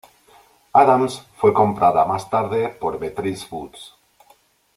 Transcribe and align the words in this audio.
Adams 0.73 1.27
fue 1.37 1.53
comprada 1.53 2.05
más 2.05 2.27
tarde 2.27 2.69
por 2.69 2.97
Beatrice 2.97 3.45
Foods. 3.45 3.93